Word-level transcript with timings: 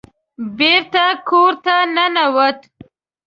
بېرته 0.57 1.05
کور 1.27 1.53
ته 1.63 1.75
ننوت. 1.95 2.59